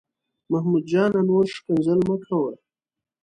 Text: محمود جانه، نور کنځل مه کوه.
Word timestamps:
محمود 0.51 0.83
جانه، 0.91 1.21
نور 1.29 1.47
کنځل 1.65 1.99
مه 2.07 2.15
کوه. 2.25 2.53